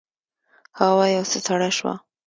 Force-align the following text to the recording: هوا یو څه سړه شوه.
هوا 0.79 1.05
یو 1.15 1.23
څه 1.31 1.37
سړه 1.47 1.69
شوه. 1.77 1.93